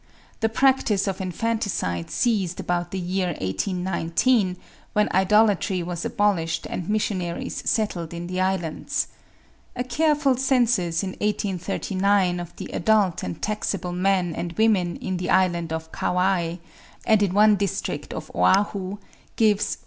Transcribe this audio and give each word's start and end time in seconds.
The 0.39 0.49
practice 0.49 1.05
of 1.07 1.21
infanticide 1.21 2.09
ceased 2.09 2.59
about 2.59 2.89
the 2.89 2.97
year 2.97 3.35
1819, 3.39 4.57
when 4.93 5.07
idolatry 5.13 5.83
was 5.83 6.03
abolished 6.03 6.65
and 6.67 6.89
missionaries 6.89 7.61
settled 7.69 8.11
in 8.11 8.25
the 8.25 8.41
Islands. 8.41 9.09
A 9.75 9.83
careful 9.83 10.35
census 10.37 11.03
in 11.03 11.11
1839 11.19 12.39
of 12.39 12.55
the 12.55 12.71
adult 12.73 13.21
and 13.21 13.39
taxable 13.43 13.93
men 13.93 14.33
and 14.33 14.53
women 14.53 14.95
in 14.95 15.17
the 15.17 15.29
island 15.29 15.71
of 15.71 15.91
Kauai 15.91 16.55
and 17.05 17.21
in 17.21 17.35
one 17.35 17.55
district 17.55 18.11
of 18.11 18.31
Oahu 18.35 18.97
(Jarves, 19.37 19.75
p. 19.75 19.79